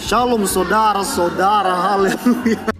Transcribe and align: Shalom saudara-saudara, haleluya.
Shalom 0.00 0.46
saudara-saudara, 0.46 1.74
haleluya. 1.76 2.79